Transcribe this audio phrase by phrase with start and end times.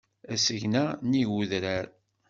[0.33, 1.85] Asegna nnig udrar.